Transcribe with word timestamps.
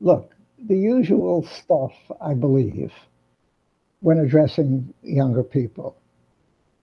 look, 0.00 0.34
the 0.68 0.76
usual 0.76 1.46
stuff, 1.46 1.92
I 2.20 2.34
believe, 2.34 2.92
when 4.00 4.18
addressing 4.18 4.92
younger 5.02 5.42
people. 5.42 5.96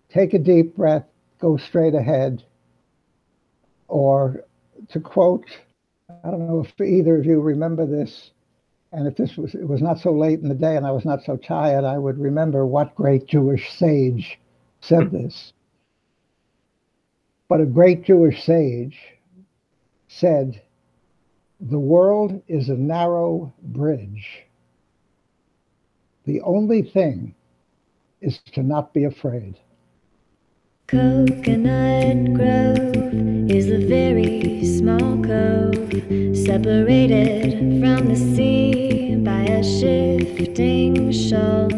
Take 0.10 0.34
a 0.34 0.40
deep 0.40 0.76
breath, 0.76 1.06
go 1.40 1.58
straight 1.58 1.96
ahead, 1.96 2.44
or 3.88 4.46
to 4.90 5.00
quote, 5.00 5.46
I 6.24 6.30
don't 6.30 6.48
know 6.48 6.64
if 6.64 6.82
either 6.82 7.18
of 7.18 7.26
you 7.26 7.42
remember 7.42 7.86
this, 7.86 8.32
and 8.92 9.08
if 9.08 9.16
this 9.16 9.36
was 9.38 9.56
it 9.56 9.68
was 9.68 9.82
not 9.82 10.00
so 10.00 10.12
late 10.12 10.40
in 10.40 10.50
the 10.50 10.56
day 10.56 10.76
and 10.78 10.86
I 10.86 10.92
was 10.92 11.06
not 11.06 11.24
so 11.24 11.36
tired, 11.36 11.84
I 11.84 11.98
would 11.98 12.20
remember 12.20 12.66
what 12.66 12.94
great 12.96 13.26
Jewish 13.26 13.72
sage 13.78 14.40
said 14.82 15.12
this. 15.12 15.54
But 17.50 17.62
a 17.62 17.66
great 17.66 18.04
Jewish 18.04 18.44
sage 18.44 19.00
said, 20.08 20.62
The 21.70 21.80
world 21.80 22.42
is 22.50 22.68
a 22.68 22.76
narrow 22.76 23.54
bridge. 23.62 24.44
The 26.26 26.42
only 26.42 26.82
thing 26.82 27.36
is 28.20 28.40
to 28.52 28.62
not 28.62 28.94
be 28.94 29.06
afraid. 29.06 29.58
Coconut 30.88 32.34
Grove 32.34 33.50
is 33.50 33.70
a 33.72 33.78
very 33.88 34.66
small 34.78 35.24
cove 35.24 35.90
separated 36.36 37.54
from 37.82 38.10
the 38.10 38.18
sea 38.36 39.16
by 39.24 39.44
a 39.44 39.64
shifting 39.64 41.14
shoal. 41.14 41.70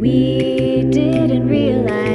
We 0.00 0.88
didn't 0.90 1.46
realize 1.46 2.11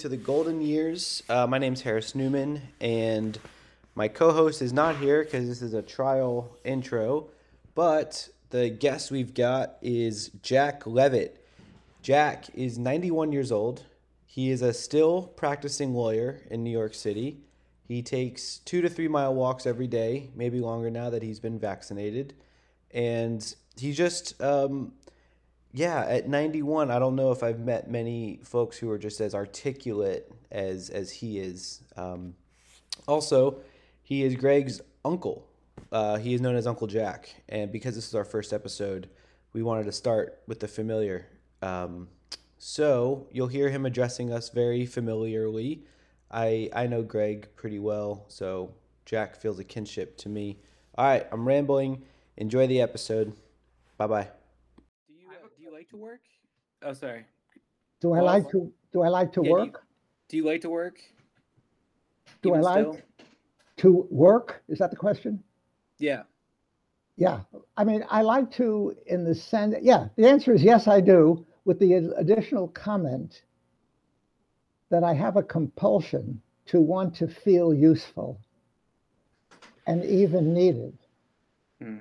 to 0.00 0.08
the 0.08 0.16
Golden 0.16 0.62
Years. 0.62 1.22
Uh, 1.28 1.46
my 1.46 1.58
name's 1.58 1.82
Harris 1.82 2.14
Newman, 2.14 2.62
and 2.80 3.38
my 3.94 4.08
co 4.08 4.32
host 4.32 4.62
is 4.62 4.72
not 4.72 4.96
here 4.96 5.22
because 5.22 5.46
this 5.46 5.60
is 5.60 5.74
a 5.74 5.82
trial 5.82 6.56
intro. 6.64 7.28
But 7.74 8.30
the 8.48 8.70
guest 8.70 9.10
we've 9.10 9.34
got 9.34 9.76
is 9.82 10.30
Jack 10.42 10.86
Levitt. 10.86 11.44
Jack 12.00 12.46
is 12.54 12.78
91 12.78 13.30
years 13.30 13.52
old. 13.52 13.84
He 14.24 14.50
is 14.50 14.62
a 14.62 14.72
still 14.72 15.24
practicing 15.36 15.92
lawyer 15.92 16.40
in 16.50 16.64
New 16.64 16.70
York 16.70 16.94
City. 16.94 17.36
He 17.86 18.00
takes 18.00 18.56
two 18.56 18.80
to 18.80 18.88
three 18.88 19.08
mile 19.08 19.34
walks 19.34 19.66
every 19.66 19.86
day, 19.86 20.30
maybe 20.34 20.60
longer 20.60 20.90
now 20.90 21.10
that 21.10 21.22
he's 21.22 21.40
been 21.40 21.58
vaccinated. 21.58 22.32
And 22.90 23.54
he 23.76 23.92
just, 23.92 24.40
um, 24.40 24.94
yeah, 25.72 26.04
at 26.08 26.28
91, 26.28 26.90
I 26.90 26.98
don't 26.98 27.16
know 27.16 27.32
if 27.32 27.42
I've 27.42 27.60
met 27.60 27.90
many 27.90 28.40
folks 28.42 28.78
who 28.78 28.90
are 28.90 28.98
just 28.98 29.20
as 29.20 29.34
articulate 29.34 30.32
as 30.50 30.90
as 30.90 31.10
he 31.12 31.38
is. 31.38 31.82
Um, 31.96 32.34
also, 33.06 33.58
he 34.02 34.22
is 34.22 34.34
Greg's 34.34 34.80
uncle. 35.04 35.46
Uh, 35.92 36.18
he 36.18 36.34
is 36.34 36.40
known 36.40 36.56
as 36.56 36.66
Uncle 36.66 36.86
Jack, 36.86 37.34
and 37.48 37.72
because 37.72 37.94
this 37.94 38.06
is 38.06 38.14
our 38.14 38.24
first 38.24 38.52
episode, 38.52 39.08
we 39.52 39.62
wanted 39.62 39.84
to 39.84 39.92
start 39.92 40.40
with 40.46 40.60
the 40.60 40.68
familiar. 40.68 41.26
Um, 41.62 42.08
so 42.58 43.26
you'll 43.32 43.48
hear 43.48 43.70
him 43.70 43.86
addressing 43.86 44.32
us 44.32 44.50
very 44.50 44.86
familiarly. 44.86 45.84
I 46.30 46.68
I 46.74 46.86
know 46.86 47.02
Greg 47.02 47.48
pretty 47.56 47.78
well, 47.78 48.24
so 48.28 48.74
Jack 49.04 49.36
feels 49.36 49.58
a 49.58 49.64
kinship 49.64 50.16
to 50.18 50.28
me. 50.28 50.58
All 50.96 51.06
right, 51.06 51.26
I'm 51.32 51.46
rambling. 51.46 52.02
Enjoy 52.36 52.66
the 52.66 52.80
episode. 52.80 53.32
Bye 53.96 54.06
bye. 54.06 54.28
Do 55.08 55.14
you 55.14 55.28
uh, 55.28 55.48
do 55.56 55.62
you 55.64 55.69
like 55.80 55.88
to 55.88 55.96
work? 55.96 56.20
Oh, 56.82 56.92
sorry. 56.92 57.24
Do 58.02 58.12
I 58.12 58.18
Well, 58.18 58.26
like 58.26 58.50
to 58.50 58.70
do 58.92 59.00
I 59.00 59.08
like 59.08 59.32
to 59.32 59.40
yeah, 59.40 59.44
do 59.44 59.48
you- 59.48 59.54
work? 59.54 59.86
Do 60.28 60.36
you 60.36 60.44
like 60.44 60.60
to 60.60 60.68
work? 60.70 60.96
Do 62.42 62.54
I 62.54 62.60
like 62.60 62.86
still? 62.86 62.98
to 63.78 64.06
work? 64.10 64.62
Is 64.68 64.78
that 64.78 64.90
the 64.90 64.96
question? 64.96 65.42
Yeah. 65.98 66.24
Yeah. 67.16 67.40
I 67.78 67.84
mean, 67.84 68.04
I 68.10 68.20
like 68.20 68.50
to 68.52 68.94
in 69.06 69.24
the 69.24 69.34
sense, 69.34 69.74
yeah, 69.80 70.08
the 70.16 70.28
answer 70.28 70.52
is 70.52 70.62
yes, 70.62 70.86
I 70.86 71.00
do, 71.00 71.46
with 71.64 71.78
the 71.78 71.94
additional 72.18 72.68
comment 72.68 73.42
that 74.90 75.02
I 75.02 75.14
have 75.14 75.36
a 75.38 75.42
compulsion 75.42 76.42
to 76.66 76.80
want 76.82 77.14
to 77.16 77.26
feel 77.26 77.72
useful 77.72 78.38
and 79.86 80.04
even 80.04 80.52
needed. 80.52 80.96
Hmm. 81.80 81.98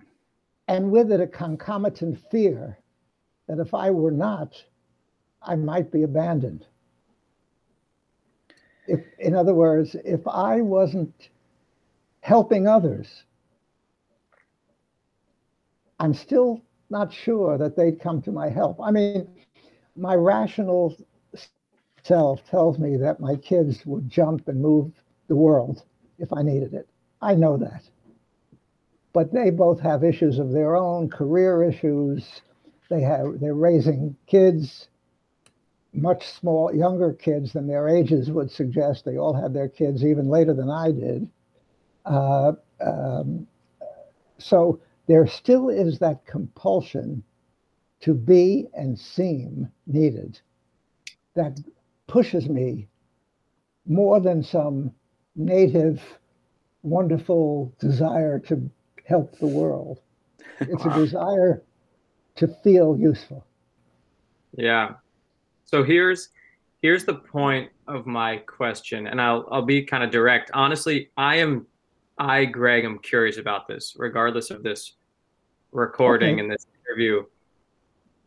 And 0.68 0.92
with 0.92 1.12
it, 1.14 1.22
a 1.22 1.28
concomitant 1.28 2.20
fear 2.30 2.78
that 3.50 3.60
if 3.60 3.74
I 3.74 3.90
were 3.90 4.12
not, 4.12 4.54
I 5.42 5.56
might 5.56 5.92
be 5.92 6.04
abandoned. 6.04 6.68
If, 8.88 9.02
in 9.18 9.36
other 9.36 9.56
words, 9.56 9.96
if 10.06 10.22
I 10.28 10.62
wasn't 10.62 11.30
helping 12.22 12.68
others, 12.68 13.24
I'm 16.00 16.14
still 16.14 16.62
not 16.92 17.12
sure 17.12 17.58
that 17.58 17.76
they'd 17.76 18.00
come 18.00 18.22
to 18.22 18.32
my 18.32 18.50
help. 18.50 18.80
I 18.82 18.92
mean, 18.92 19.28
my 19.96 20.14
rational 20.14 20.96
self 22.04 22.46
tells 22.46 22.78
me 22.78 22.98
that 22.98 23.20
my 23.20 23.36
kids 23.36 23.84
would 23.86 24.08
jump 24.10 24.48
and 24.48 24.62
move 24.62 24.92
the 25.28 25.36
world 25.36 25.84
if 26.20 26.32
I 26.32 26.44
needed 26.44 26.76
it. 26.76 26.88
I 27.20 27.34
know 27.34 27.58
that. 27.58 27.82
But 29.12 29.34
they 29.34 29.50
both 29.50 29.80
have 29.80 30.04
issues 30.04 30.38
of 30.38 30.52
their 30.52 30.76
own, 30.76 31.10
career 31.10 31.64
issues. 31.64 32.42
They 32.90 33.02
have 33.02 33.40
they're 33.40 33.54
raising 33.54 34.16
kids, 34.26 34.88
much 35.94 36.28
small, 36.28 36.74
younger 36.74 37.14
kids 37.14 37.54
than 37.54 37.68
their 37.68 37.88
ages 37.88 38.32
would 38.32 38.52
suggest. 38.52 39.06
They 39.06 39.18
all 39.18 39.34
had 39.34 39.54
their 39.54 39.70
kids 39.70 40.04
even 40.04 40.28
later 40.28 40.54
than 40.54 40.70
I 40.70 40.92
did. 40.92 41.30
Uh, 42.06 42.54
um, 42.82 43.48
so 44.38 44.80
there 45.08 45.28
still 45.28 45.70
is 45.70 46.00
that 46.00 46.26
compulsion 46.26 47.24
to 48.02 48.14
be 48.14 48.68
and 48.74 48.98
seem 48.98 49.70
needed 49.86 50.40
that 51.36 51.60
pushes 52.08 52.50
me 52.50 52.88
more 53.86 54.20
than 54.20 54.42
some 54.44 54.92
native 55.36 56.02
wonderful 56.82 57.74
desire 57.80 58.40
to 58.40 58.70
help 59.06 59.38
the 59.40 59.48
world 59.48 60.00
it's 60.62 60.86
a 60.86 60.94
desire 60.96 61.62
to 62.40 62.48
feel 62.64 62.98
useful 62.98 63.46
Yeah. 64.56 64.94
So 65.66 65.84
here's 65.84 66.30
here's 66.82 67.06
the 67.06 67.14
point 67.14 67.70
of 67.88 68.06
my 68.08 68.38
question, 68.38 69.08
and 69.08 69.22
I'll 69.22 69.48
I'll 69.52 69.66
be 69.66 69.84
kind 69.84 70.04
of 70.04 70.10
direct. 70.10 70.50
Honestly, 70.54 71.12
I 71.18 71.36
am 71.36 71.68
I, 72.18 72.46
Greg, 72.46 72.86
am 72.86 73.00
curious 73.00 73.38
about 73.38 73.68
this, 73.68 73.96
regardless 73.98 74.50
of 74.50 74.64
this 74.64 74.96
recording 75.72 76.34
Okay. 76.34 76.42
and 76.42 76.52
this 76.52 76.66
interview. 76.88 77.24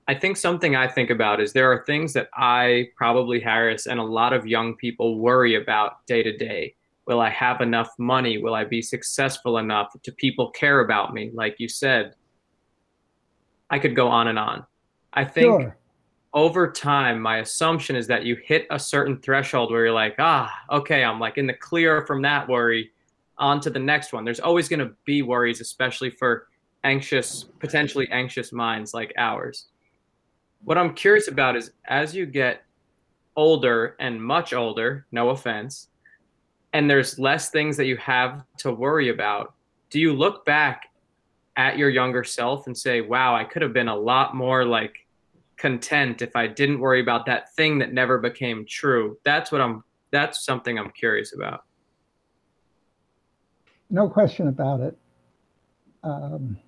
I 0.08 0.14
think 0.14 0.36
something 0.36 0.76
I 0.76 0.88
think 0.88 1.10
about 1.10 1.40
is 1.40 1.52
there 1.52 1.70
are 1.72 1.84
things 1.84 2.12
that 2.12 2.28
I 2.34 2.88
probably 2.96 3.40
Harris 3.40 3.86
and 3.86 4.00
a 4.00 4.04
lot 4.04 4.32
of 4.32 4.46
young 4.46 4.76
people 4.76 5.18
worry 5.18 5.54
about 5.56 6.06
day 6.06 6.22
to 6.22 6.36
day. 6.36 6.74
Will 7.06 7.20
I 7.20 7.30
have 7.30 7.60
enough 7.60 7.90
money? 7.98 8.38
Will 8.38 8.54
I 8.54 8.64
be 8.64 8.82
successful 8.82 9.58
enough? 9.58 9.88
Do 10.02 10.12
people 10.12 10.50
care 10.50 10.80
about 10.80 11.12
me? 11.14 11.30
Like 11.34 11.56
you 11.58 11.68
said, 11.68 12.14
I 13.72 13.80
could 13.80 13.96
go 13.96 14.06
on 14.06 14.28
and 14.28 14.38
on. 14.38 14.64
I 15.12 15.24
think 15.24 15.62
sure 15.62 15.76
over 16.34 16.70
time, 16.70 17.20
my 17.20 17.38
assumption 17.38 17.94
is 17.94 18.06
that 18.06 18.24
you 18.24 18.36
hit 18.36 18.66
a 18.70 18.78
certain 18.78 19.18
threshold 19.18 19.70
where 19.70 19.84
you're 19.84 19.94
like, 19.94 20.14
ah, 20.18 20.52
okay, 20.70 21.04
I'm 21.04 21.20
like 21.20 21.36
in 21.36 21.46
the 21.46 21.52
clear 21.52 22.06
from 22.06 22.22
that 22.22 22.48
worry 22.48 22.90
on 23.38 23.60
to 23.60 23.70
the 23.70 23.78
next 23.78 24.12
one. 24.12 24.24
There's 24.24 24.40
always 24.40 24.68
going 24.68 24.80
to 24.80 24.92
be 25.04 25.22
worries, 25.22 25.60
especially 25.60 26.10
for 26.10 26.48
anxious, 26.84 27.44
potentially 27.58 28.08
anxious 28.10 28.52
minds 28.52 28.94
like 28.94 29.12
ours. 29.18 29.66
What 30.64 30.78
I'm 30.78 30.94
curious 30.94 31.28
about 31.28 31.56
is 31.56 31.72
as 31.86 32.14
you 32.14 32.24
get 32.24 32.62
older 33.36 33.96
and 34.00 34.22
much 34.22 34.54
older, 34.54 35.06
no 35.12 35.30
offense, 35.30 35.88
and 36.72 36.88
there's 36.88 37.18
less 37.18 37.50
things 37.50 37.76
that 37.76 37.86
you 37.86 37.98
have 37.98 38.44
to 38.58 38.72
worry 38.72 39.10
about, 39.10 39.54
do 39.90 40.00
you 40.00 40.14
look 40.14 40.46
back 40.46 40.84
at 41.56 41.78
your 41.78 41.90
younger 41.90 42.24
self 42.24 42.66
and 42.66 42.76
say, 42.76 43.00
wow, 43.00 43.34
I 43.34 43.44
could 43.44 43.62
have 43.62 43.72
been 43.72 43.88
a 43.88 43.96
lot 43.96 44.34
more 44.34 44.64
like 44.64 44.94
content 45.56 46.22
if 46.22 46.34
I 46.34 46.46
didn't 46.46 46.80
worry 46.80 47.00
about 47.00 47.26
that 47.26 47.54
thing 47.54 47.78
that 47.78 47.92
never 47.92 48.18
became 48.18 48.64
true. 48.68 49.18
That's 49.24 49.52
what 49.52 49.60
I'm 49.60 49.84
that's 50.10 50.44
something 50.44 50.78
I'm 50.78 50.90
curious 50.90 51.34
about. 51.34 51.64
no 53.88 54.08
question 54.08 54.48
about 54.48 54.80
it 54.80 54.96
um, 56.02 56.58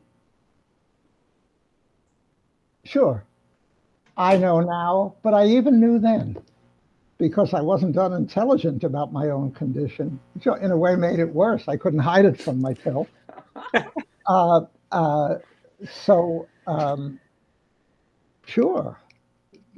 sure 2.84 3.24
i 4.16 4.36
know 4.36 4.60
now 4.60 5.14
but 5.22 5.34
i 5.34 5.46
even 5.46 5.80
knew 5.80 5.98
then 5.98 6.36
because 7.18 7.54
I 7.54 7.60
wasn't 7.60 7.96
unintelligent 7.96 8.84
about 8.84 9.12
my 9.12 9.30
own 9.30 9.52
condition, 9.52 10.18
which 10.34 10.46
in 10.46 10.70
a 10.70 10.76
way 10.76 10.96
made 10.96 11.20
it 11.20 11.32
worse. 11.32 11.68
I 11.68 11.76
couldn't 11.76 12.00
hide 12.00 12.24
it 12.24 12.40
from 12.40 12.60
myself. 12.60 13.06
uh, 14.26 14.60
uh, 14.94 15.38
so, 16.04 16.46
um, 16.68 17.18
sure, 18.46 18.96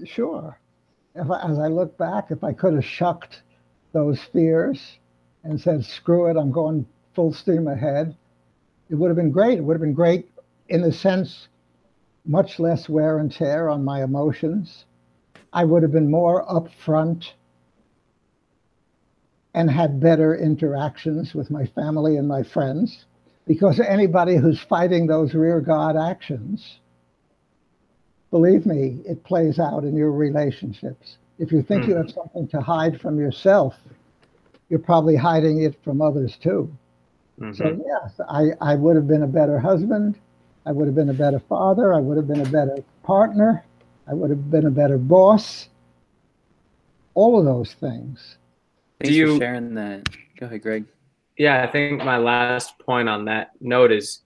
sure. 0.05 0.59
If 1.15 1.31
I, 1.31 1.51
as 1.51 1.59
I 1.59 1.69
look 1.69 1.97
back, 1.97 2.31
if 2.31 2.45
I 2.45 2.53
could 2.53 2.75
have 2.75 2.85
shucked 2.85 3.43
those 3.93 4.21
fears 4.25 4.99
and 5.43 5.59
said, 5.59 5.87
screw 5.87 6.27
it, 6.27 6.37
I'm 6.37 6.53
going 6.53 6.87
full 7.15 7.33
steam 7.33 7.67
ahead, 7.67 8.15
it 8.91 8.95
would 8.95 9.09
have 9.09 9.17
been 9.17 9.31
great. 9.31 9.59
It 9.59 9.63
would 9.63 9.73
have 9.73 9.81
been 9.81 9.95
great 9.95 10.31
in 10.69 10.83
the 10.83 10.93
sense, 10.93 11.49
much 12.27 12.59
less 12.59 12.87
wear 12.87 13.19
and 13.19 13.33
tear 13.33 13.71
on 13.71 13.85
my 13.85 14.05
emotions. 14.05 14.85
I 15.51 15.65
would 15.65 15.83
have 15.83 15.93
been 15.93 16.11
more 16.11 16.45
upfront 16.47 17.33
and 19.55 19.71
had 19.71 19.99
better 19.99 20.37
interactions 20.37 21.35
with 21.35 21.51
my 21.51 21.65
family 21.65 22.19
and 22.19 22.29
my 22.29 22.43
friends 22.43 23.07
because 23.47 23.81
anybody 23.81 24.37
who's 24.37 24.61
fighting 24.61 25.07
those 25.07 25.35
rear 25.35 25.61
guard 25.61 25.97
actions, 25.97 26.79
believe 28.31 28.67
me, 28.67 29.01
it 29.07 29.23
plays 29.25 29.59
out 29.59 29.85
in 29.85 29.97
your 29.97 30.13
relationships. 30.13 31.19
If 31.39 31.53
you 31.53 31.63
think 31.63 31.85
mm. 31.85 31.89
you 31.89 31.95
hmm. 31.95 32.03
have 32.03 32.11
something 32.11 32.49
to 32.49 32.61
hide 32.61 33.01
from 33.01 33.19
yourself, 33.19 33.75
you're 34.69 34.81
probably 34.81 35.17
hiding 35.17 35.63
it 35.63 35.77
from 35.85 36.03
others 36.03 36.37
too. 36.43 36.71
Mm-hmm. 37.41 37.53
So, 37.55 37.85
yes, 37.87 38.21
I, 38.29 38.49
I 38.61 38.75
would 38.75 38.97
have 38.97 39.07
been 39.07 39.23
a 39.23 39.29
better 39.29 39.59
husband. 39.59 40.19
I 40.65 40.73
would 40.73 40.87
have 40.87 40.95
been 40.95 41.11
a 41.11 41.15
better 41.15 41.39
father. 41.39 41.95
I 41.95 42.01
would 42.01 42.17
have 42.17 42.27
been 42.27 42.41
a 42.41 42.51
better 42.51 42.83
partner. 43.05 43.65
I 44.09 44.15
would 44.15 44.31
have 44.31 44.51
been 44.51 44.67
a 44.67 44.71
better 44.71 44.99
boss. 44.99 45.69
All 47.15 47.39
of 47.39 47.45
those 47.45 47.75
things. 47.75 48.37
Thanks 49.01 49.13
Do 49.13 49.15
you, 49.15 49.35
for 49.35 49.45
sharing 49.45 49.75
that. 49.75 50.09
Go 50.39 50.47
ahead, 50.47 50.63
Greg. 50.63 50.87
Yeah, 51.39 51.63
I 51.63 51.67
think 51.67 52.03
my 52.03 52.17
last 52.17 52.79
point 52.79 53.09
on 53.09 53.27
that 53.27 53.51
note 53.61 53.93
is 53.93 54.21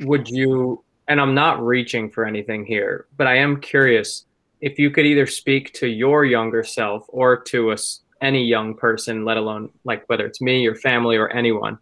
would 0.00 0.28
you, 0.28 0.82
and 1.08 1.20
I'm 1.20 1.34
not 1.34 1.64
reaching 1.64 2.10
for 2.10 2.24
anything 2.24 2.66
here, 2.66 3.06
but 3.16 3.26
I 3.26 3.36
am 3.36 3.60
curious 3.60 4.24
if 4.60 4.78
you 4.78 4.90
could 4.90 5.06
either 5.06 5.26
speak 5.26 5.72
to 5.74 5.86
your 5.86 6.24
younger 6.24 6.64
self 6.64 7.04
or 7.08 7.40
to 7.42 7.70
us 7.70 8.00
any 8.20 8.44
young 8.44 8.74
person, 8.74 9.24
let 9.24 9.36
alone 9.36 9.70
like 9.84 10.04
whether 10.08 10.26
it's 10.26 10.40
me, 10.40 10.62
your 10.62 10.74
family, 10.74 11.16
or 11.16 11.28
anyone, 11.28 11.78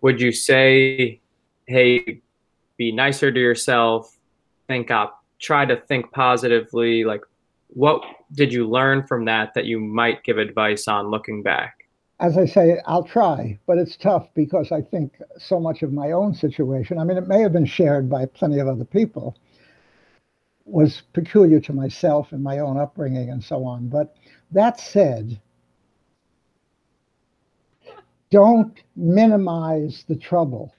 would 0.00 0.20
you 0.20 0.30
say, 0.30 1.20
hey, 1.66 2.20
be 2.76 2.92
nicer 2.92 3.32
to 3.32 3.40
yourself, 3.40 4.16
think 4.68 4.90
up, 4.90 5.24
try 5.38 5.64
to 5.64 5.76
think 5.76 6.12
positively? 6.12 7.04
Like, 7.04 7.22
what 7.68 8.04
did 8.32 8.52
you 8.52 8.68
learn 8.68 9.06
from 9.06 9.24
that 9.24 9.54
that 9.54 9.64
you 9.64 9.80
might 9.80 10.22
give 10.22 10.38
advice 10.38 10.86
on 10.86 11.10
looking 11.10 11.42
back? 11.42 11.83
As 12.20 12.38
I 12.38 12.44
say, 12.44 12.80
I'll 12.86 13.02
try, 13.02 13.58
but 13.66 13.76
it's 13.76 13.96
tough 13.96 14.28
because 14.34 14.70
I 14.70 14.82
think 14.82 15.20
so 15.36 15.58
much 15.58 15.82
of 15.82 15.92
my 15.92 16.12
own 16.12 16.32
situation, 16.32 16.98
I 16.98 17.04
mean, 17.04 17.16
it 17.16 17.26
may 17.26 17.40
have 17.40 17.52
been 17.52 17.66
shared 17.66 18.08
by 18.08 18.26
plenty 18.26 18.60
of 18.60 18.68
other 18.68 18.84
people, 18.84 19.36
was 20.64 21.02
peculiar 21.12 21.60
to 21.60 21.72
myself 21.72 22.32
and 22.32 22.42
my 22.42 22.60
own 22.60 22.78
upbringing 22.78 23.30
and 23.30 23.42
so 23.42 23.64
on. 23.64 23.88
But 23.88 24.16
that 24.52 24.78
said, 24.78 25.40
don't 28.30 28.80
minimize 28.96 30.04
the 30.08 30.16
trouble. 30.16 30.72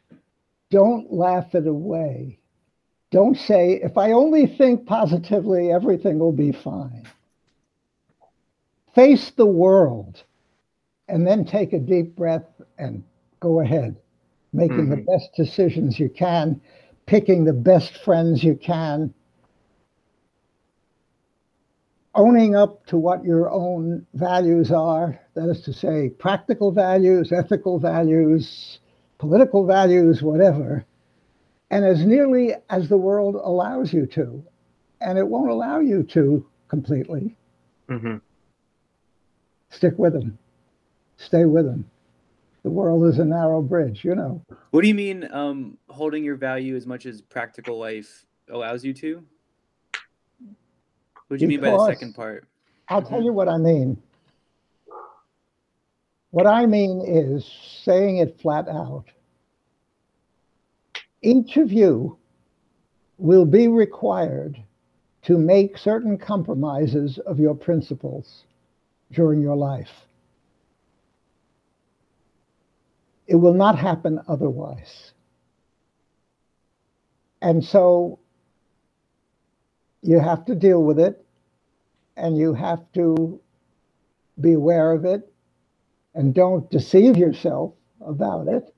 Don't 0.72 1.12
laugh 1.12 1.54
it 1.54 1.68
away. 1.68 2.40
Don't 3.12 3.38
say, 3.38 3.74
if 3.84 3.98
I 3.98 4.14
only 4.14 4.48
think 4.48 4.86
positively, 4.86 5.72
everything 5.72 6.18
will 6.18 6.32
be 6.32 6.52
fine. 6.52 7.06
Face 8.94 9.30
the 9.32 9.46
world 9.46 10.24
and 11.08 11.26
then 11.26 11.46
take 11.46 11.74
a 11.74 11.80
deep 11.80 12.16
breath 12.16 12.46
and 12.78 13.04
go 13.40 13.62
ahead, 13.62 13.96
making 14.54 14.78
mm-hmm. 14.78 14.92
the 14.92 14.98
best 14.98 15.30
decisions 15.36 16.00
you 16.00 16.10
can, 16.10 16.60
picking 17.06 17.46
the 17.46 17.54
best 17.54 17.98
friends 18.04 18.44
you 18.44 18.56
can, 18.56 19.14
owning 22.16 22.56
up 22.56 22.86
to 22.88 22.98
what 22.98 23.24
your 23.24 23.52
own 23.52 24.06
values 24.14 24.72
are 24.72 25.20
that 25.36 25.50
is 25.50 25.62
to 25.62 25.74
say, 25.74 26.10
practical 26.10 26.72
values, 26.72 27.32
ethical 27.32 27.78
values, 27.78 28.80
political 29.18 29.66
values, 29.66 30.22
whatever, 30.22 30.86
and 31.70 31.84
as 31.84 32.06
nearly 32.06 32.54
as 32.70 32.88
the 32.90 32.98
world 32.98 33.36
allows 33.36 33.92
you 33.92 34.06
to. 34.06 34.44
And 35.02 35.18
it 35.18 35.28
won't 35.28 35.50
allow 35.50 35.80
you 35.80 36.04
to 36.14 36.46
completely. 36.70 37.36
Mm-hmm. 37.90 38.18
Stick 39.70 39.94
with 39.98 40.14
them, 40.14 40.38
stay 41.18 41.46
with 41.46 41.66
them. 41.66 41.86
The 42.64 42.70
world 42.72 43.06
is 43.06 43.20
a 43.20 43.26
narrow 43.26 43.62
bridge, 43.62 44.04
you 44.04 44.16
know. 44.16 44.42
What 44.72 44.82
do 44.82 44.88
you 44.88 44.96
mean 44.96 45.30
um, 45.32 45.78
holding 45.88 46.24
your 46.24 46.36
value 46.36 46.76
as 46.76 46.88
much 46.88 47.06
as 47.06 47.22
practical 47.22 47.78
life 47.78 48.26
allows 48.50 48.84
you 48.84 48.94
to? 48.94 49.24
What 51.28 51.40
do 51.40 51.46
you 51.46 51.48
because 51.48 51.62
mean 51.62 51.62
by 51.62 51.72
the 51.72 51.86
second 51.88 52.16
part? 52.16 52.48
I'll 52.90 53.02
tell 53.02 53.22
you 53.22 53.34
what 53.34 53.50
I 53.50 53.58
mean. 53.58 54.02
What 56.32 56.48
I 56.48 56.66
mean 56.66 57.04
is 57.08 57.50
saying 57.84 58.18
it 58.18 58.40
flat 58.42 58.68
out. 58.68 59.06
Each 61.22 61.58
of 61.58 61.72
you 61.72 62.18
will 63.18 63.46
be 63.46 63.68
required 63.68 64.62
to 65.24 65.38
make 65.38 65.78
certain 65.78 66.18
compromises 66.18 67.18
of 67.20 67.40
your 67.40 67.56
principles 67.56 68.44
during 69.12 69.42
your 69.42 69.56
life. 69.56 70.05
It 73.28 73.36
will 73.36 73.54
not 73.54 73.78
happen 73.78 74.20
otherwise. 74.28 75.14
And 77.42 77.64
so 77.64 78.20
you 80.02 80.20
have 80.20 80.46
to 80.46 80.56
deal 80.56 80.84
with 80.84 81.00
it 81.00 81.26
and 82.18 82.38
you 82.38 82.54
have 82.54 82.82
to 82.94 83.40
be 84.40 84.54
aware 84.54 84.92
of 84.92 85.06
it 85.06 85.32
and 86.14 86.34
don't 86.34 86.70
deceive 86.70 87.18
yourself 87.18 87.74
about 88.02 88.48
it. 88.48 88.74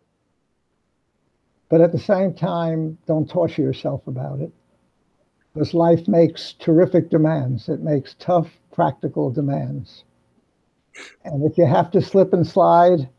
But 1.70 1.82
at 1.82 1.92
the 1.92 2.00
same 2.00 2.34
time, 2.34 2.98
don't 3.06 3.30
torture 3.30 3.62
yourself 3.62 4.08
about 4.08 4.40
it. 4.40 4.52
Because 5.54 5.74
life 5.74 6.08
makes 6.08 6.54
terrific 6.54 7.10
demands. 7.10 7.68
It 7.68 7.82
makes 7.82 8.16
tough, 8.20 8.50
practical 8.72 9.30
demands. 9.32 10.04
And 11.26 11.44
if 11.44 11.58
you 11.58 11.66
have 11.66 11.92
to 11.92 12.02
slip 12.02 12.32
and 12.32 12.48
slide, 12.48 13.10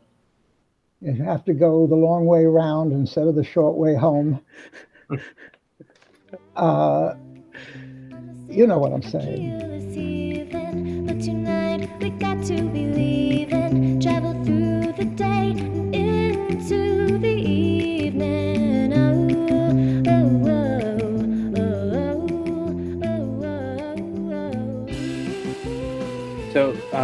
you 1.01 1.23
have 1.23 1.45
to 1.45 1.53
go 1.53 1.87
the 1.87 1.95
long 1.95 2.25
way 2.25 2.43
around 2.43 2.91
instead 2.91 3.27
of 3.27 3.35
the 3.35 3.43
short 3.43 3.75
way 3.75 3.95
home. 3.95 4.41
uh, 6.55 7.13
you 8.49 8.67
know 8.67 8.77
what 8.77 8.91
I'm 8.91 9.03
saying. 9.03 9.69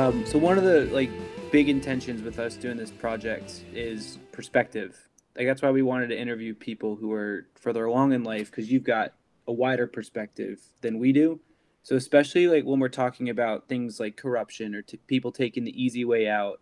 Um, 0.05 0.25
so 0.25 0.37
one 0.37 0.57
of 0.57 0.63
the 0.63 0.81
like 0.91 1.09
big 1.55 1.69
intentions 1.69 2.21
with 2.21 2.37
us 2.37 2.57
doing 2.57 2.75
this 2.75 2.91
project 2.91 3.63
is 3.73 4.19
perspective. 4.33 5.07
Like 5.37 5.47
that's 5.47 5.61
why 5.61 5.71
we 5.71 5.83
wanted 5.83 6.07
to 6.07 6.19
interview 6.19 6.53
people 6.53 6.97
who 6.97 7.13
are 7.13 7.47
further 7.55 7.85
along 7.85 8.11
in 8.11 8.25
life 8.25 8.51
because 8.51 8.69
you've 8.69 8.83
got 8.83 9.13
a 9.47 9.53
wider 9.53 9.87
perspective 9.87 10.59
than 10.81 10.99
we 10.99 11.13
do. 11.13 11.39
So 11.81 11.95
especially 11.95 12.49
like 12.49 12.65
when 12.65 12.81
we're 12.81 12.89
talking 12.89 13.29
about 13.29 13.69
things 13.69 14.01
like 14.01 14.17
corruption 14.17 14.75
or 14.75 14.81
t- 14.81 14.99
people 15.07 15.31
taking 15.31 15.63
the 15.63 15.81
easy 15.81 16.03
way 16.03 16.27
out, 16.27 16.59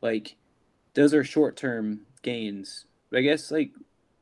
like 0.00 0.36
those 0.94 1.12
are 1.12 1.22
short-term 1.22 2.00
gains. 2.22 2.86
But 3.10 3.18
I 3.18 3.22
guess 3.22 3.50
like 3.50 3.72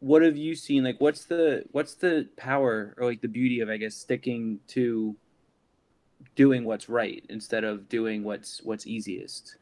what 0.00 0.22
have 0.22 0.36
you 0.36 0.56
seen? 0.56 0.82
Like 0.82 1.00
what's 1.00 1.26
the 1.26 1.62
what's 1.70 1.94
the 1.94 2.28
power 2.36 2.92
or 2.98 3.06
like 3.06 3.20
the 3.20 3.28
beauty 3.28 3.60
of 3.60 3.68
I 3.68 3.76
guess 3.76 3.94
sticking 3.94 4.58
to 4.70 5.14
doing 6.34 6.64
what's 6.64 6.88
right 6.88 7.24
instead 7.28 7.62
of 7.62 7.88
doing 7.88 8.24
what's 8.24 8.60
what's 8.64 8.84
easiest. 8.84 9.58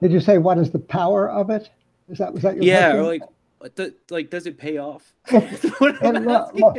Did 0.00 0.12
you 0.12 0.20
say 0.20 0.38
what 0.38 0.58
is 0.58 0.70
the 0.70 0.78
power 0.78 1.28
of 1.28 1.50
it? 1.50 1.70
Is 2.08 2.18
that 2.18 2.32
was 2.32 2.42
that 2.42 2.56
your 2.56 2.64
yeah? 2.64 2.92
Question? 2.92 3.22
Or 3.60 3.70
like, 3.76 3.94
like 4.10 4.30
does 4.30 4.46
it 4.46 4.58
pay 4.58 4.78
off? 4.78 5.12
Uh, 5.30 5.40
well, 5.80 6.50
look, 6.54 6.74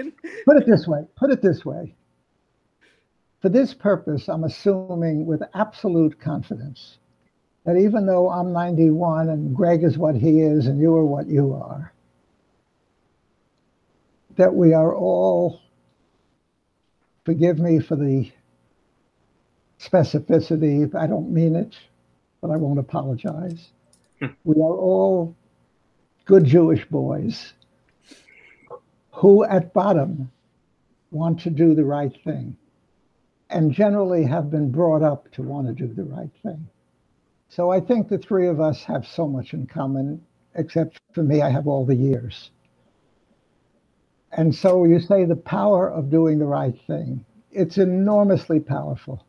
put 0.46 0.58
it 0.58 0.66
this 0.66 0.88
way. 0.88 1.06
Put 1.16 1.32
it 1.32 1.42
this 1.42 1.66
way. 1.66 1.94
For 3.42 3.50
this 3.50 3.74
purpose, 3.74 4.28
I'm 4.28 4.44
assuming 4.44 5.26
with 5.26 5.42
absolute 5.54 6.20
confidence 6.20 6.98
that 7.66 7.78
even 7.78 8.06
though 8.06 8.30
I'm 8.30 8.54
91 8.54 9.30
and 9.30 9.56
Greg 9.56 9.84
is 9.84 9.98
what 9.98 10.16
he 10.16 10.42
is 10.42 10.68
and 10.68 10.80
you 10.80 10.96
are 10.96 11.06
what 11.06 11.28
you 11.28 11.54
are, 11.54 11.94
that 14.38 14.56
we 14.56 14.74
are 14.74 14.96
all, 14.96 15.62
forgive 17.26 17.60
me 17.60 17.80
for 17.80 17.96
the 17.96 18.32
specificity. 19.80 20.94
I 20.96 21.08
don't 21.08 21.32
mean 21.32 21.56
it, 21.56 21.76
but 22.48 22.54
I 22.54 22.58
won't 22.58 22.80
apologize. 22.80 23.72
Hmm. 24.20 24.28
we 24.44 24.56
are 24.56 24.76
all 24.76 25.36
good 26.26 26.46
Jewish 26.46 26.86
boys 26.86 27.54
who, 29.12 29.44
at 29.44 29.74
bottom, 29.74 30.32
want 31.12 31.42
to 31.42 31.50
do 31.50 31.76
the 31.76 31.86
right 31.86 32.16
thing 32.24 32.56
and 33.50 33.72
generally 33.72 34.24
have 34.24 34.50
been 34.50 34.72
brought 34.72 35.04
up 35.04 35.32
to 35.32 35.42
want 35.42 35.68
to 35.68 35.74
do 35.74 35.94
the 35.94 36.04
right 36.04 36.32
thing. 36.44 36.68
So 37.50 37.72
I 37.72 37.80
think 37.80 38.10
the 38.10 38.18
three 38.18 38.48
of 38.48 38.60
us 38.60 38.84
have 38.84 39.08
so 39.08 39.28
much 39.28 39.54
in 39.54 39.68
common, 39.68 40.22
except 40.56 41.00
for 41.14 41.24
me, 41.24 41.42
I 41.42 41.50
have 41.50 41.68
all 41.68 41.86
the 41.86 41.96
years. 41.96 42.52
And 44.32 44.54
so 44.54 44.84
you 44.86 45.00
say 45.00 45.26
the 45.26 45.36
power 45.36 45.90
of 45.90 46.10
doing 46.10 46.40
the 46.40 46.46
right 46.46 46.76
thing. 46.88 47.26
It's 47.52 47.78
enormously 47.78 48.60
powerful 48.60 49.26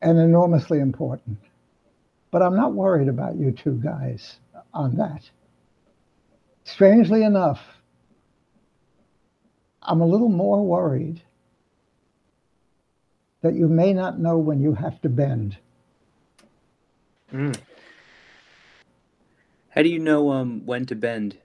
and 0.00 0.18
enormously 0.18 0.80
important. 0.80 1.38
But 2.30 2.42
I'm 2.42 2.56
not 2.56 2.74
worried 2.74 3.08
about 3.08 3.36
you 3.36 3.52
two 3.52 3.80
guys 3.82 4.36
on 4.74 4.96
that. 4.96 5.22
Strangely 6.64 7.22
enough, 7.24 7.60
I'm 9.82 10.00
a 10.00 10.06
little 10.06 10.28
more 10.28 10.64
worried 10.64 11.22
that 13.40 13.54
you 13.54 13.68
may 13.68 13.92
not 13.92 14.18
know 14.18 14.36
when 14.36 14.60
you 14.60 14.74
have 14.74 15.00
to 15.02 15.08
bend. 15.08 15.56
Mm. 17.32 17.58
How 19.70 19.82
do 19.82 19.88
you 19.88 19.98
know 19.98 20.30
um, 20.30 20.66
when 20.66 20.86
to 20.86 20.94
bend? 20.94 21.38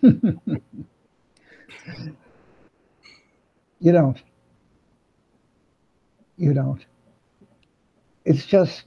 you 0.02 0.22
don't. 3.80 4.18
You 6.38 6.54
don't. 6.54 6.84
It's 8.24 8.46
just 8.46 8.84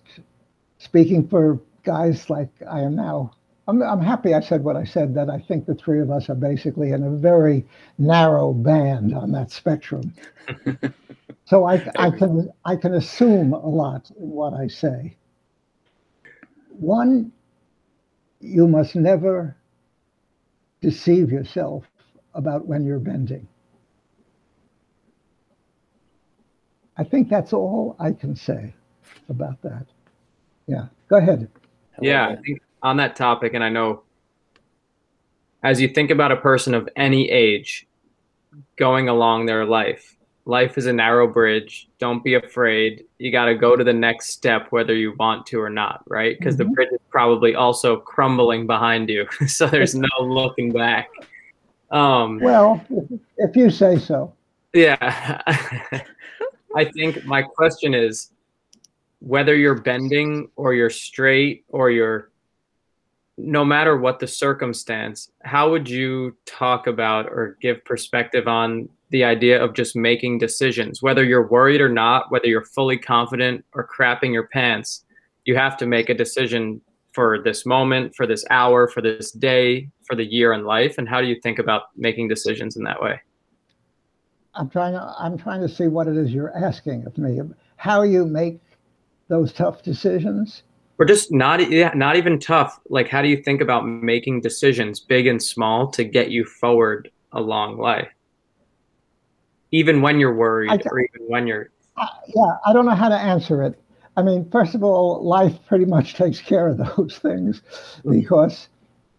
speaking 0.77 1.27
for 1.27 1.59
guys 1.83 2.29
like 2.29 2.49
I 2.69 2.79
am 2.79 2.95
now. 2.95 3.33
I'm, 3.67 3.83
I'm 3.83 4.01
happy 4.01 4.33
I 4.33 4.39
said 4.39 4.63
what 4.63 4.75
I 4.75 4.85
said, 4.85 5.13
that 5.15 5.29
I 5.29 5.39
think 5.39 5.65
the 5.65 5.75
three 5.75 5.99
of 5.99 6.09
us 6.09 6.29
are 6.29 6.35
basically 6.35 6.91
in 6.91 7.03
a 7.03 7.11
very 7.11 7.65
narrow 7.97 8.53
band 8.53 9.13
on 9.13 9.31
that 9.33 9.51
spectrum. 9.51 10.13
so 11.45 11.65
I, 11.65 11.85
I, 11.97 12.09
can, 12.09 12.49
I 12.65 12.75
can 12.75 12.95
assume 12.95 13.53
a 13.53 13.67
lot 13.67 14.09
in 14.19 14.29
what 14.29 14.53
I 14.53 14.67
say. 14.67 15.15
One, 16.69 17.31
you 18.39 18.67
must 18.67 18.95
never 18.95 19.55
deceive 20.81 21.31
yourself 21.31 21.85
about 22.33 22.65
when 22.65 22.85
you're 22.85 22.99
bending. 22.99 23.47
I 27.01 27.03
think 27.03 27.29
that's 27.29 27.51
all 27.51 27.95
I 27.99 28.11
can 28.11 28.35
say 28.35 28.75
about 29.27 29.59
that. 29.63 29.87
Yeah, 30.67 30.85
go 31.07 31.17
ahead. 31.17 31.49
Yeah, 31.99 32.27
I 32.27 32.35
think 32.35 32.61
on 32.83 32.97
that 32.97 33.15
topic, 33.15 33.55
and 33.55 33.63
I 33.63 33.69
know 33.69 34.03
as 35.63 35.81
you 35.81 35.87
think 35.87 36.11
about 36.11 36.31
a 36.31 36.35
person 36.35 36.75
of 36.75 36.87
any 36.95 37.27
age 37.31 37.87
going 38.75 39.09
along 39.09 39.47
their 39.47 39.65
life, 39.65 40.15
life 40.45 40.77
is 40.77 40.85
a 40.85 40.93
narrow 40.93 41.27
bridge. 41.27 41.89
Don't 41.97 42.23
be 42.23 42.35
afraid. 42.35 43.05
You 43.17 43.31
got 43.31 43.45
to 43.45 43.55
go 43.55 43.75
to 43.75 43.83
the 43.83 43.93
next 43.93 44.29
step, 44.29 44.67
whether 44.69 44.93
you 44.93 45.15
want 45.17 45.47
to 45.47 45.59
or 45.59 45.71
not, 45.71 46.03
right? 46.07 46.37
Because 46.37 46.55
mm-hmm. 46.55 46.69
the 46.69 46.75
bridge 46.75 46.89
is 46.91 47.01
probably 47.09 47.55
also 47.55 47.97
crumbling 47.97 48.67
behind 48.67 49.09
you. 49.09 49.27
so 49.47 49.65
there's 49.65 49.95
no 49.95 50.07
looking 50.19 50.71
back. 50.71 51.09
Um, 51.89 52.39
well, 52.41 52.85
if 53.37 53.55
you 53.55 53.71
say 53.71 53.97
so. 53.97 54.35
Yeah. 54.71 55.41
I 56.75 56.85
think 56.85 57.25
my 57.25 57.41
question 57.41 57.93
is 57.93 58.31
whether 59.19 59.55
you're 59.55 59.79
bending 59.79 60.49
or 60.55 60.73
you're 60.73 60.89
straight 60.89 61.65
or 61.69 61.91
you're 61.91 62.31
no 63.37 63.65
matter 63.65 63.97
what 63.97 64.19
the 64.19 64.27
circumstance, 64.27 65.31
how 65.43 65.71
would 65.71 65.89
you 65.89 66.35
talk 66.45 66.85
about 66.87 67.25
or 67.25 67.57
give 67.61 67.83
perspective 67.85 68.47
on 68.47 68.87
the 69.09 69.23
idea 69.23 69.61
of 69.61 69.73
just 69.73 69.95
making 69.95 70.37
decisions? 70.37 71.01
Whether 71.01 71.23
you're 71.23 71.47
worried 71.47 71.81
or 71.81 71.89
not, 71.89 72.31
whether 72.31 72.47
you're 72.47 72.65
fully 72.65 72.97
confident 72.97 73.65
or 73.73 73.87
crapping 73.87 74.31
your 74.31 74.47
pants, 74.47 75.05
you 75.45 75.55
have 75.55 75.75
to 75.77 75.87
make 75.87 76.09
a 76.09 76.13
decision 76.13 76.81
for 77.13 77.41
this 77.41 77.65
moment, 77.65 78.15
for 78.15 78.27
this 78.27 78.45
hour, 78.49 78.87
for 78.87 79.01
this 79.01 79.31
day, 79.31 79.89
for 80.03 80.15
the 80.15 80.25
year 80.25 80.53
in 80.53 80.63
life. 80.63 80.97
And 80.97 81.09
how 81.09 81.19
do 81.19 81.27
you 81.27 81.39
think 81.41 81.59
about 81.59 81.83
making 81.95 82.27
decisions 82.27 82.77
in 82.77 82.83
that 82.83 83.01
way? 83.01 83.19
I'm 84.55 84.69
trying 84.69 84.93
to 84.93 85.15
I'm 85.17 85.37
trying 85.37 85.61
to 85.61 85.69
see 85.69 85.87
what 85.87 86.07
it 86.07 86.17
is 86.17 86.31
you're 86.31 86.55
asking 86.55 87.05
of 87.05 87.17
me. 87.17 87.39
How 87.77 88.03
you 88.03 88.25
make 88.25 88.59
those 89.27 89.53
tough 89.53 89.81
decisions? 89.83 90.63
Or 90.99 91.05
just 91.05 91.31
not 91.31 91.71
yeah, 91.71 91.91
not 91.95 92.15
even 92.15 92.39
tough. 92.39 92.79
Like 92.89 93.07
how 93.07 93.21
do 93.21 93.27
you 93.27 93.41
think 93.41 93.61
about 93.61 93.87
making 93.87 94.41
decisions, 94.41 94.99
big 94.99 95.27
and 95.27 95.41
small, 95.41 95.89
to 95.91 96.03
get 96.03 96.31
you 96.31 96.45
forward 96.45 97.09
a 97.31 97.41
long 97.41 97.77
way? 97.77 98.09
Even 99.71 100.01
when 100.01 100.19
you're 100.19 100.35
worried 100.35 100.69
or 100.69 100.99
even 100.99 101.27
when 101.27 101.47
you're 101.47 101.69
uh, 101.97 102.07
yeah, 102.35 102.57
I 102.65 102.73
don't 102.73 102.85
know 102.85 102.95
how 102.95 103.09
to 103.09 103.15
answer 103.15 103.63
it. 103.63 103.79
I 104.17 104.21
mean, 104.21 104.49
first 104.49 104.75
of 104.75 104.83
all, 104.83 105.23
life 105.23 105.53
pretty 105.67 105.85
much 105.85 106.15
takes 106.15 106.41
care 106.41 106.67
of 106.67 106.77
those 106.77 107.17
things 107.21 107.61
mm. 108.03 108.21
because 108.21 108.67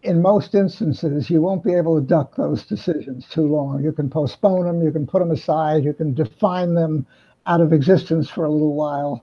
in 0.03 0.21
most 0.21 0.53
instances, 0.53 1.29
you 1.29 1.41
won't 1.41 1.63
be 1.63 1.73
able 1.73 1.99
to 1.99 2.05
duck 2.05 2.35
those 2.35 2.63
decisions 2.65 3.25
too 3.29 3.47
long. 3.47 3.83
You 3.83 3.91
can 3.91 4.09
postpone 4.09 4.65
them, 4.65 4.83
you 4.83 4.91
can 4.91 5.07
put 5.07 5.19
them 5.19 5.31
aside, 5.31 5.83
you 5.83 5.93
can 5.93 6.13
define 6.13 6.73
them 6.73 7.07
out 7.45 7.61
of 7.61 7.73
existence 7.73 8.29
for 8.29 8.45
a 8.45 8.51
little 8.51 8.75
while. 8.75 9.21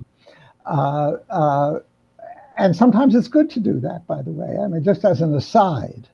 Uh, 0.65 1.13
uh, 1.29 1.81
and 2.57 2.75
sometimes 2.75 3.15
it's 3.15 3.29
good 3.29 3.51
to 3.51 3.61
do 3.61 3.81
that, 3.81 4.07
by 4.07 4.23
the 4.23 4.31
way. 4.31 4.57
I 4.63 4.67
mean, 4.69 4.83
just 4.83 5.05
as 5.05 5.21
an 5.21 5.35
aside, 5.35 6.09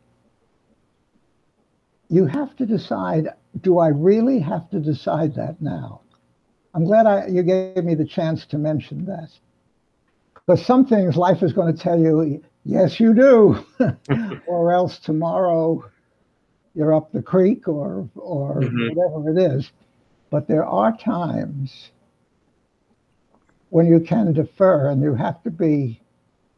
you 2.09 2.27
have 2.27 2.55
to 2.57 2.67
decide 2.67 3.29
do 3.61 3.79
I 3.79 3.89
really 3.89 4.39
have 4.41 4.69
to 4.71 4.81
decide 4.81 5.35
that 5.37 5.61
now? 5.63 6.03
I'm 6.75 6.85
glad 6.85 7.07
I, 7.07 7.27
you 7.27 7.43
gave 7.43 7.83
me 7.85 7.95
the 7.95 8.05
chance 8.05 8.45
to 8.47 8.59
mention 8.59 9.07
that. 9.07 9.31
Because 10.47 10.65
some 10.65 10.87
things 10.87 11.17
life 11.17 11.43
is 11.43 11.53
going 11.53 11.75
to 11.75 11.83
tell 11.83 11.99
you 11.99 12.43
Yes, 12.67 12.99
you 12.99 13.15
do. 13.15 13.65
or 14.49 14.73
else 14.73 14.99
tomorrow 14.99 15.89
you're 16.75 16.93
up 16.93 17.13
the 17.13 17.23
creek 17.23 17.69
or 17.69 18.09
or 18.17 18.61
mm-hmm. 18.61 18.99
whatever 18.99 19.31
it 19.31 19.53
is. 19.53 19.71
But 20.31 20.49
there 20.49 20.67
are 20.67 20.97
times 20.97 21.91
when 23.71 23.87
you 23.87 24.01
can 24.01 24.33
defer 24.33 24.91
and 24.91 25.01
you 25.01 25.15
have 25.15 25.41
to 25.45 25.51
be 25.51 26.01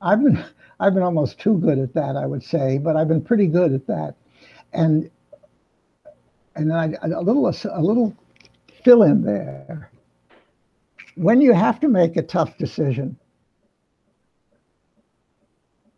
I've 0.01 0.23
been 0.23 0.43
I've 0.81 0.95
been 0.95 1.03
almost 1.03 1.39
too 1.39 1.59
good 1.59 1.79
at 1.79 1.93
that, 1.93 2.17
I 2.17 2.25
would 2.25 2.43
say, 2.43 2.79
but 2.79 2.97
I've 2.97 3.09
been 3.09 3.23
pretty 3.23 3.47
good 3.47 3.75
at 3.75 3.87
that. 3.89 4.15
And 4.73 5.11
and 6.57 6.73
I, 6.73 6.95
a 7.03 7.21
little 7.21 7.47
a 7.47 7.83
little 7.83 8.17
fill 8.83 9.03
in 9.03 9.25
there. 9.25 9.91
When 11.17 11.43
you 11.43 11.53
have 11.53 11.81
to 11.81 11.89
make 11.89 12.17
a 12.17 12.23
tough 12.23 12.57
decision, 12.57 13.19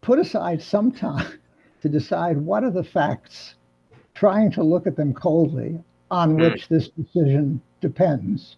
put 0.00 0.18
aside 0.18 0.62
some 0.62 0.92
time 0.92 1.38
to 1.82 1.88
decide 1.88 2.38
what 2.38 2.64
are 2.64 2.70
the 2.70 2.84
facts, 2.84 3.54
trying 4.14 4.50
to 4.52 4.62
look 4.62 4.86
at 4.86 4.96
them 4.96 5.14
coldly, 5.14 5.82
on 6.10 6.32
hmm. 6.32 6.40
which 6.42 6.68
this 6.68 6.88
decision 6.88 7.60
depends. 7.80 8.56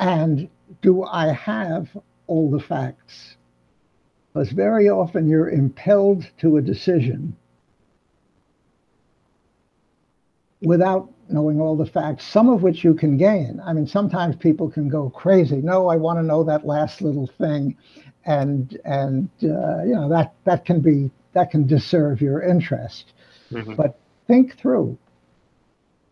And 0.00 0.48
do 0.82 1.04
I 1.04 1.32
have 1.32 1.88
all 2.26 2.50
the 2.50 2.60
facts? 2.60 3.36
Because 4.32 4.52
very 4.52 4.88
often 4.88 5.28
you're 5.28 5.50
impelled 5.50 6.30
to 6.38 6.58
a 6.58 6.62
decision 6.62 7.36
without 10.60 11.10
knowing 11.28 11.60
all 11.60 11.76
the 11.76 11.86
facts, 11.86 12.24
some 12.24 12.48
of 12.48 12.62
which 12.62 12.84
you 12.84 12.94
can 12.94 13.16
gain. 13.16 13.60
I 13.64 13.72
mean, 13.72 13.86
sometimes 13.86 14.36
people 14.36 14.70
can 14.70 14.88
go 14.88 15.10
crazy. 15.10 15.56
No, 15.56 15.88
I 15.88 15.96
want 15.96 16.18
to 16.18 16.22
know 16.22 16.44
that 16.44 16.66
last 16.66 17.02
little 17.02 17.26
thing 17.26 17.76
and 18.24 18.78
and 18.84 19.28
uh, 19.42 19.82
you 19.84 19.94
know 19.94 20.08
that 20.08 20.34
that 20.44 20.64
can 20.64 20.80
be 20.80 21.10
that 21.32 21.50
can 21.50 21.66
deserve 21.66 22.20
your 22.20 22.42
interest. 22.42 23.12
Mm-hmm. 23.50 23.74
But 23.74 23.98
think 24.26 24.58
through, 24.58 24.98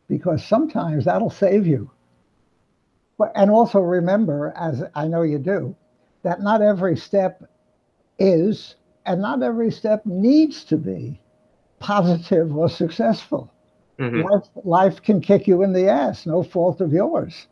because 0.08 0.44
sometimes 0.44 1.04
that'll 1.04 1.30
save 1.30 1.66
you. 1.66 1.90
But, 3.18 3.32
and 3.34 3.50
also 3.50 3.80
remember, 3.80 4.52
as 4.56 4.82
I 4.94 5.08
know 5.08 5.22
you 5.22 5.38
do, 5.38 5.74
that 6.22 6.40
not 6.40 6.62
every 6.62 6.96
step 6.96 7.42
is, 8.18 8.76
and 9.04 9.20
not 9.20 9.42
every 9.42 9.70
step 9.70 10.04
needs 10.04 10.64
to 10.64 10.76
be 10.76 11.20
positive 11.78 12.54
or 12.56 12.68
successful. 12.68 13.52
Mm-hmm. 13.98 14.22
Life, 14.22 14.48
life 14.64 15.02
can 15.02 15.20
kick 15.20 15.46
you 15.46 15.62
in 15.62 15.72
the 15.72 15.88
ass, 15.88 16.26
no 16.26 16.42
fault 16.42 16.80
of 16.80 16.92
yours. 16.92 17.46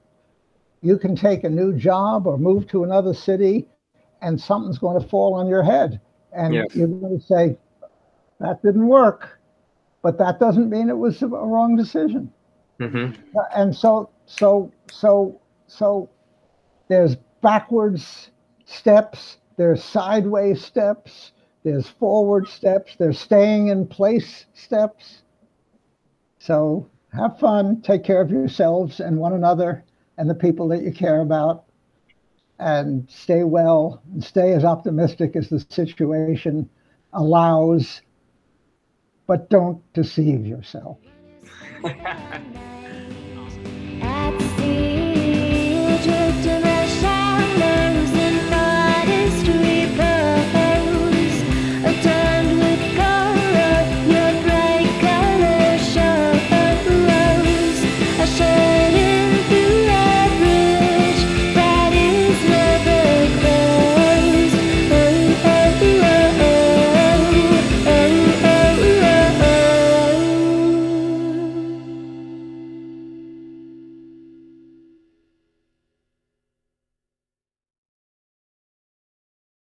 You 0.82 0.98
can 0.98 1.16
take 1.16 1.44
a 1.44 1.50
new 1.50 1.72
job 1.74 2.26
or 2.26 2.36
move 2.36 2.66
to 2.68 2.84
another 2.84 3.14
city 3.14 3.66
and 4.22 4.40
something's 4.40 4.78
going 4.78 5.00
to 5.00 5.08
fall 5.08 5.34
on 5.34 5.46
your 5.46 5.62
head. 5.62 6.00
And 6.32 6.54
yes. 6.54 6.74
you're 6.74 6.88
going 6.88 7.18
to 7.18 7.24
say, 7.24 7.56
that 8.40 8.62
didn't 8.62 8.86
work. 8.86 9.38
But 10.02 10.18
that 10.18 10.38
doesn't 10.38 10.68
mean 10.68 10.88
it 10.88 10.98
was 10.98 11.22
a 11.22 11.28
wrong 11.28 11.76
decision. 11.76 12.30
Mm-hmm. 12.80 13.18
And 13.54 13.74
so 13.74 14.10
so 14.26 14.72
so 14.90 15.40
so 15.66 16.10
there's 16.88 17.16
backwards 17.40 18.30
steps, 18.66 19.38
there's 19.56 19.82
sideways 19.82 20.62
steps, 20.64 21.32
there's 21.62 21.88
forward 21.88 22.48
steps, 22.48 22.96
there's 22.98 23.18
staying 23.18 23.68
in 23.68 23.86
place 23.86 24.46
steps. 24.54 25.22
So 26.38 26.88
have 27.14 27.38
fun, 27.38 27.80
take 27.80 28.04
care 28.04 28.20
of 28.20 28.30
yourselves 28.30 29.00
and 29.00 29.16
one 29.16 29.32
another 29.32 29.84
and 30.18 30.28
the 30.28 30.34
people 30.34 30.68
that 30.68 30.82
you 30.82 30.92
care 30.92 31.20
about, 31.20 31.64
and 32.58 33.08
stay 33.10 33.42
well 33.44 34.02
and 34.12 34.22
stay 34.22 34.52
as 34.52 34.64
optimistic 34.64 35.36
as 35.36 35.48
the 35.48 35.64
situation 35.70 36.68
allows, 37.12 38.00
but 39.26 39.50
don't 39.50 39.80
deceive 39.92 40.46
yourself. 40.46 40.98